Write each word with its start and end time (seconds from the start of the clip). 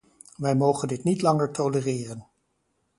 Wij 0.37 0.55
mogen 0.55 0.87
dit 0.87 1.03
niet 1.03 1.21
langer 1.21 1.51
tolereren. 1.51 2.27